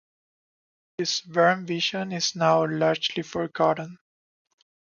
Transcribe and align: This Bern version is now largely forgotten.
This 0.97 1.21
Bern 1.21 1.67
version 1.67 2.11
is 2.11 2.35
now 2.35 2.65
largely 2.65 3.21
forgotten. 3.21 3.99